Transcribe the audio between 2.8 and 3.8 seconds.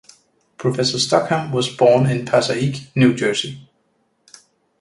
New Jersey.